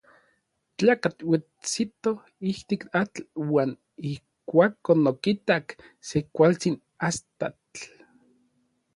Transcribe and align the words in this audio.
Tlakatl 0.77 1.23
ouetsito 1.31 2.11
ijtik 2.51 2.81
atl 3.01 3.23
uan 3.51 3.71
ijkuakon 4.11 5.01
okitak 5.11 5.65
se 6.07 6.17
kualtsin 6.35 6.75
astatl. 7.07 7.79